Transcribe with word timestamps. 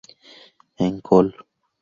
En 0.85 0.99
col. 1.07 1.27